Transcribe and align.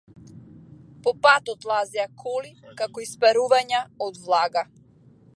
По 1.03 1.11
патот 1.25 1.65
лазеа 1.71 2.05
коли 2.23 2.53
како 2.81 3.03
испарувања 3.05 3.83
од 4.07 4.19
влага. 4.25 4.65